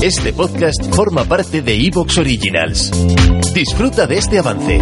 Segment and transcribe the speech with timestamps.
[0.00, 2.92] Este podcast forma parte de Evox Originals.
[3.52, 4.80] Disfruta de este avance.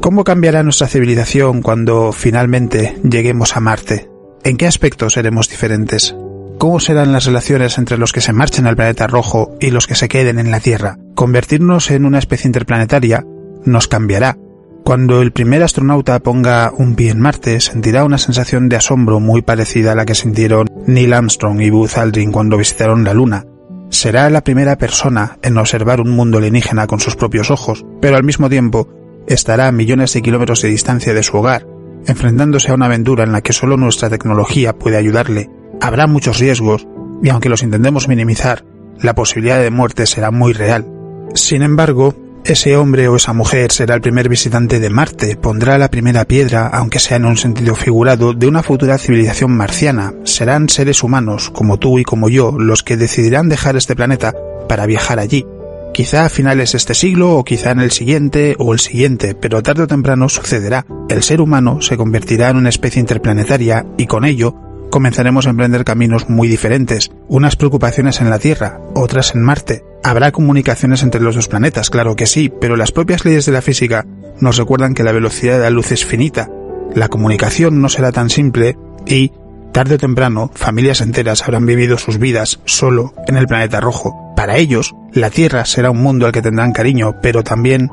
[0.00, 4.08] ¿Cómo cambiará nuestra civilización cuando finalmente lleguemos a Marte?
[4.44, 6.14] ¿En qué aspectos seremos diferentes?
[6.58, 9.96] ¿Cómo serán las relaciones entre los que se marchen al planeta rojo y los que
[9.96, 10.98] se queden en la Tierra?
[11.16, 13.24] Convertirnos en una especie interplanetaria
[13.64, 14.38] nos cambiará.
[14.84, 19.40] Cuando el primer astronauta ponga un pie en Marte, sentirá una sensación de asombro muy
[19.40, 23.46] parecida a la que sintieron Neil Armstrong y Buzz Aldrin cuando visitaron la Luna.
[23.88, 28.24] Será la primera persona en observar un mundo alienígena con sus propios ojos, pero al
[28.24, 28.86] mismo tiempo
[29.26, 31.66] estará a millones de kilómetros de distancia de su hogar,
[32.06, 35.48] enfrentándose a una aventura en la que solo nuestra tecnología puede ayudarle.
[35.80, 36.86] Habrá muchos riesgos,
[37.22, 38.66] y aunque los intentemos minimizar,
[39.00, 40.86] la posibilidad de muerte será muy real.
[41.32, 45.90] Sin embargo, ese hombre o esa mujer será el primer visitante de Marte, pondrá la
[45.90, 50.12] primera piedra, aunque sea en un sentido figurado, de una futura civilización marciana.
[50.24, 54.34] Serán seres humanos, como tú y como yo, los que decidirán dejar este planeta
[54.68, 55.46] para viajar allí.
[55.94, 59.84] Quizá a finales este siglo o quizá en el siguiente o el siguiente, pero tarde
[59.84, 60.84] o temprano sucederá.
[61.08, 64.56] El ser humano se convertirá en una especie interplanetaria y con ello
[64.94, 69.84] comenzaremos a emprender caminos muy diferentes, unas preocupaciones en la Tierra, otras en Marte.
[70.04, 73.60] Habrá comunicaciones entre los dos planetas, claro que sí, pero las propias leyes de la
[73.60, 74.06] física
[74.38, 76.48] nos recuerdan que la velocidad de la luz es finita.
[76.94, 79.32] La comunicación no será tan simple y,
[79.72, 84.32] tarde o temprano, familias enteras habrán vivido sus vidas solo en el planeta rojo.
[84.36, 87.90] Para ellos, la Tierra será un mundo al que tendrán cariño, pero también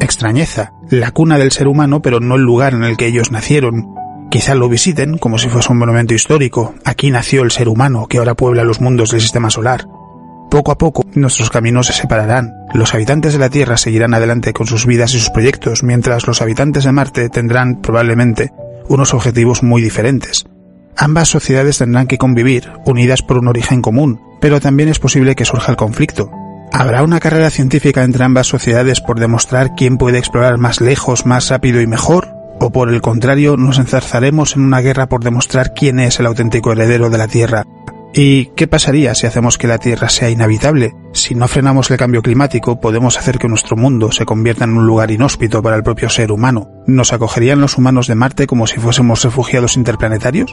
[0.00, 4.03] extrañeza, la cuna del ser humano, pero no el lugar en el que ellos nacieron,
[4.34, 6.74] Quizá lo visiten como si fuese un monumento histórico.
[6.84, 9.86] Aquí nació el ser humano que ahora puebla los mundos del sistema solar.
[10.50, 12.52] Poco a poco nuestros caminos se separarán.
[12.74, 16.42] Los habitantes de la Tierra seguirán adelante con sus vidas y sus proyectos, mientras los
[16.42, 18.50] habitantes de Marte tendrán probablemente
[18.88, 20.46] unos objetivos muy diferentes.
[20.96, 25.44] Ambas sociedades tendrán que convivir, unidas por un origen común, pero también es posible que
[25.44, 26.32] surja el conflicto.
[26.72, 31.50] ¿Habrá una carrera científica entre ambas sociedades por demostrar quién puede explorar más lejos, más
[31.50, 32.33] rápido y mejor?
[32.64, 36.72] ¿O por el contrario nos enzarzaremos en una guerra por demostrar quién es el auténtico
[36.72, 37.66] heredero de la Tierra?
[38.14, 40.96] ¿Y qué pasaría si hacemos que la Tierra sea inhabitable?
[41.12, 44.86] Si no frenamos el cambio climático, podemos hacer que nuestro mundo se convierta en un
[44.86, 46.70] lugar inhóspito para el propio ser humano.
[46.86, 50.50] ¿Nos acogerían los humanos de Marte como si fuésemos refugiados interplanetarios?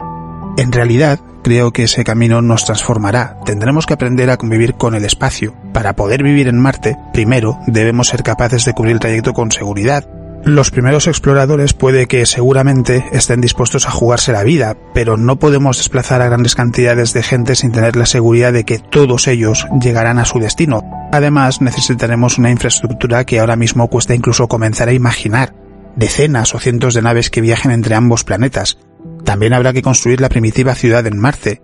[0.57, 3.37] En realidad, creo que ese camino nos transformará.
[3.45, 5.55] Tendremos que aprender a convivir con el espacio.
[5.71, 10.05] Para poder vivir en Marte, primero debemos ser capaces de cubrir el trayecto con seguridad,
[10.43, 15.77] los primeros exploradores puede que seguramente estén dispuestos a jugarse la vida, pero no podemos
[15.77, 20.17] desplazar a grandes cantidades de gente sin tener la seguridad de que todos ellos llegarán
[20.17, 20.83] a su destino.
[21.11, 25.53] Además, necesitaremos una infraestructura que ahora mismo cuesta incluso comenzar a imaginar.
[25.95, 28.79] Decenas o cientos de naves que viajen entre ambos planetas.
[29.23, 31.61] También habrá que construir la primitiva ciudad en Marte,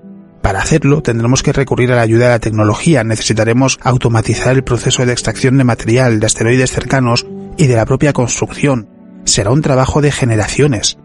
[0.48, 5.06] para hacerlo tendremos que recurrir a la ayuda de la tecnología, necesitaremos automatizar el proceso
[5.06, 7.26] de extracción de material de asteroides cercanos
[7.58, 8.90] y de la propia construcción.
[9.26, 10.98] Será un trabajo de generaciones.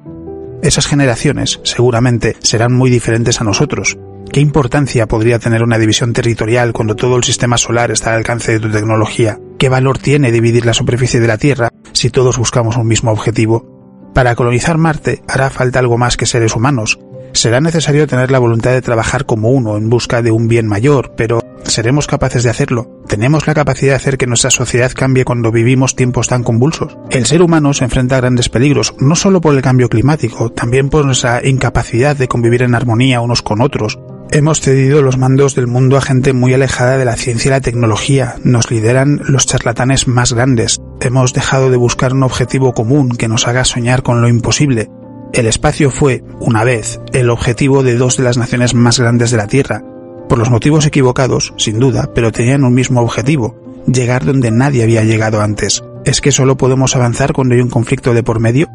[0.62, 3.98] Esas generaciones seguramente serán muy diferentes a nosotros.
[4.30, 8.52] ¿Qué importancia podría tener una división territorial cuando todo el sistema solar está al alcance
[8.52, 9.38] de tu tecnología?
[9.58, 14.10] ¿Qué valor tiene dividir la superficie de la Tierra si todos buscamos un mismo objetivo?
[14.14, 16.98] Para colonizar Marte hará falta algo más que seres humanos.
[17.32, 21.14] Será necesario tener la voluntad de trabajar como uno en busca de un bien mayor,
[21.16, 22.90] pero ¿Seremos capaces de hacerlo?
[23.06, 26.98] ¿Tenemos la capacidad de hacer que nuestra sociedad cambie cuando vivimos tiempos tan convulsos?
[27.10, 30.90] El ser humano se enfrenta a grandes peligros, no solo por el cambio climático, también
[30.90, 33.98] por nuestra incapacidad de convivir en armonía unos con otros.
[34.30, 37.60] Hemos cedido los mandos del mundo a gente muy alejada de la ciencia y la
[37.60, 38.36] tecnología.
[38.44, 40.78] Nos lideran los charlatanes más grandes.
[41.00, 44.88] Hemos dejado de buscar un objetivo común que nos haga soñar con lo imposible.
[45.32, 49.38] El espacio fue, una vez, el objetivo de dos de las naciones más grandes de
[49.38, 49.82] la Tierra,
[50.28, 53.56] por los motivos equivocados, sin duda, pero tenían un mismo objetivo,
[53.86, 55.82] llegar donde nadie había llegado antes.
[56.04, 58.68] ¿Es que solo podemos avanzar cuando hay un conflicto de por medio?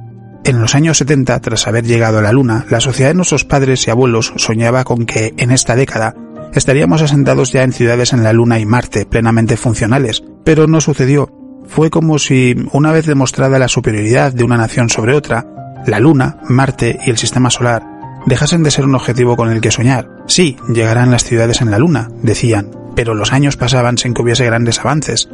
[0.45, 3.85] En los años 70, tras haber llegado a la Luna, la sociedad de nuestros padres
[3.85, 6.15] y abuelos soñaba con que, en esta década,
[6.55, 11.31] estaríamos asentados ya en ciudades en la Luna y Marte plenamente funcionales, pero no sucedió.
[11.67, 15.45] Fue como si, una vez demostrada la superioridad de una nación sobre otra,
[15.85, 17.83] la Luna, Marte y el Sistema Solar
[18.25, 20.09] dejasen de ser un objetivo con el que soñar.
[20.27, 24.45] Sí, llegarán las ciudades en la Luna, decían, pero los años pasaban sin que hubiese
[24.45, 25.29] grandes avances.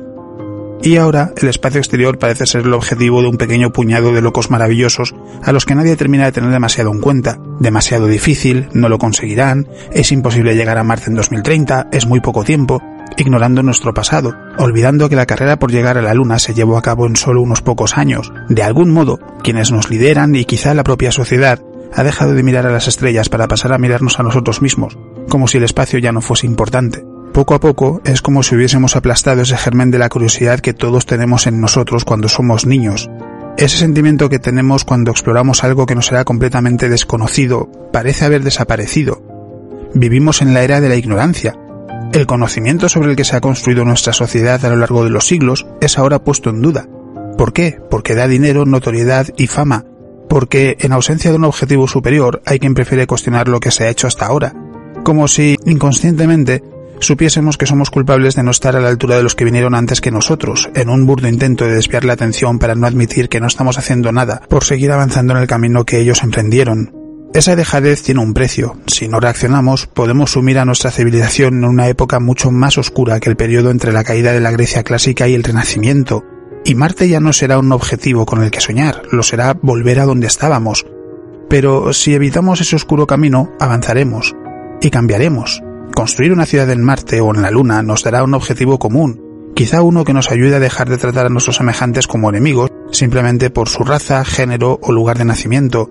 [0.83, 4.51] Y ahora el espacio exterior parece ser el objetivo de un pequeño puñado de locos
[4.51, 7.39] maravillosos a los que nadie termina de tener demasiado en cuenta.
[7.61, 12.43] Demasiado difícil, no lo conseguirán, es imposible llegar a Marte en 2030, es muy poco
[12.43, 12.83] tiempo,
[13.17, 16.81] ignorando nuestro pasado, olvidando que la carrera por llegar a la Luna se llevó a
[16.81, 18.31] cabo en solo unos pocos años.
[18.49, 21.61] De algún modo, quienes nos lideran y quizá la propia sociedad
[21.95, 24.97] ha dejado de mirar a las estrellas para pasar a mirarnos a nosotros mismos,
[25.29, 27.05] como si el espacio ya no fuese importante.
[27.33, 31.05] Poco a poco es como si hubiésemos aplastado ese germen de la curiosidad que todos
[31.05, 33.09] tenemos en nosotros cuando somos niños.
[33.57, 39.21] Ese sentimiento que tenemos cuando exploramos algo que nos era completamente desconocido parece haber desaparecido.
[39.95, 41.55] Vivimos en la era de la ignorancia.
[42.11, 45.25] El conocimiento sobre el que se ha construido nuestra sociedad a lo largo de los
[45.27, 46.87] siglos es ahora puesto en duda.
[47.37, 47.79] ¿Por qué?
[47.89, 49.85] Porque da dinero, notoriedad y fama.
[50.29, 53.89] Porque en ausencia de un objetivo superior hay quien prefiere cuestionar lo que se ha
[53.89, 54.53] hecho hasta ahora.
[55.03, 56.63] Como si, inconscientemente,
[56.99, 59.99] supiésemos que somos culpables de no estar a la altura de los que vinieron antes
[59.99, 63.47] que nosotros, en un burdo intento de desviar la atención para no admitir que no
[63.47, 67.02] estamos haciendo nada por seguir avanzando en el camino que ellos emprendieron.
[67.33, 68.77] Esa dejadez tiene un precio.
[68.85, 73.27] Si no reaccionamos, podemos sumir a nuestra civilización en una época mucho más oscura que
[73.27, 76.23] el periodo entre la caída de la Grecia clásica y el Renacimiento.
[76.63, 80.05] Y Marte ya no será un objetivo con el que soñar, lo será volver a
[80.05, 80.85] donde estábamos.
[81.49, 84.35] Pero si evitamos ese oscuro camino, avanzaremos
[84.79, 85.63] y cambiaremos.
[85.95, 89.81] Construir una ciudad en Marte o en la Luna nos dará un objetivo común, quizá
[89.81, 93.69] uno que nos ayude a dejar de tratar a nuestros semejantes como enemigos simplemente por
[93.69, 95.89] su raza, género o lugar de nacimiento,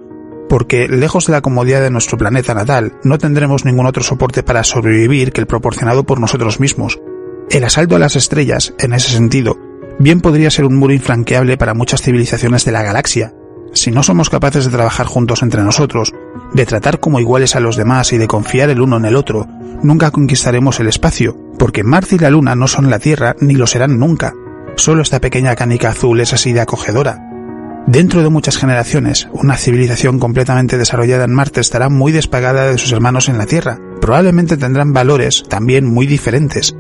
[0.53, 4.65] porque lejos de la comodidad de nuestro planeta natal, no tendremos ningún otro soporte para
[4.65, 7.01] sobrevivir que el proporcionado por nosotros mismos.
[7.49, 9.57] El asalto a las estrellas, en ese sentido,
[9.99, 13.33] bien podría ser un muro infranqueable para muchas civilizaciones de la galaxia.
[13.73, 16.13] Si no somos capaces de trabajar juntos entre nosotros,
[16.53, 19.49] de tratar como iguales a los demás y de confiar el uno en el otro,
[19.83, 23.67] nunca conquistaremos el espacio, porque Marte y la Luna no son la Tierra ni lo
[23.67, 24.35] serán nunca.
[24.77, 27.32] Solo esta pequeña canica azul es así de acogedora.
[27.87, 32.93] Dentro de muchas generaciones, una civilización completamente desarrollada en Marte estará muy despagada de sus
[32.93, 33.79] hermanos en la Tierra.
[34.01, 36.77] Probablemente tendrán valores también muy diferentes.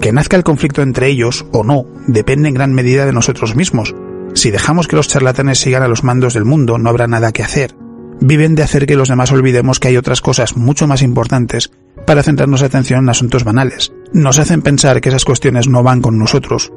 [0.00, 3.94] Que nazca el conflicto entre ellos o no depende en gran medida de nosotros mismos.
[4.34, 7.42] Si dejamos que los charlatanes sigan a los mandos del mundo, no habrá nada que
[7.42, 7.74] hacer
[8.20, 11.70] viven de hacer que los demás olvidemos que hay otras cosas mucho más importantes
[12.06, 13.92] para centrarnos atención en asuntos banales.
[14.12, 16.72] Nos hacen pensar que esas cuestiones no van con nosotros.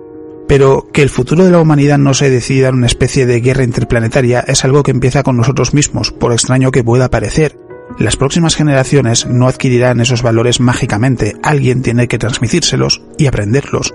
[0.50, 3.64] Pero que el futuro de la humanidad no se decida en una especie de guerra
[3.64, 7.60] interplanetaria es algo que empieza con nosotros mismos, por extraño que pueda parecer.
[8.00, 13.94] Las próximas generaciones no adquirirán esos valores mágicamente, alguien tiene que transmitírselos y aprenderlos.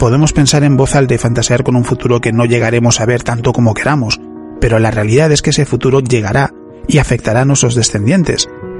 [0.00, 3.22] Podemos pensar en voz alta y fantasear con un futuro que no llegaremos a ver
[3.22, 4.20] tanto como queramos,
[4.60, 6.52] pero la realidad es que ese futuro llegará
[6.88, 8.48] y afectará a nuestros descendientes,